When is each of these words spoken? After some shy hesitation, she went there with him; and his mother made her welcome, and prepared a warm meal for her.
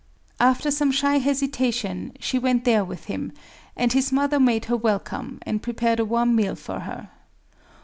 After 0.39 0.71
some 0.71 0.91
shy 0.91 1.19
hesitation, 1.19 2.13
she 2.19 2.39
went 2.39 2.65
there 2.65 2.83
with 2.83 3.05
him; 3.05 3.33
and 3.77 3.93
his 3.93 4.11
mother 4.11 4.39
made 4.39 4.65
her 4.65 4.75
welcome, 4.75 5.37
and 5.43 5.61
prepared 5.61 5.99
a 5.99 6.05
warm 6.05 6.35
meal 6.35 6.55
for 6.55 6.79
her. 6.79 7.11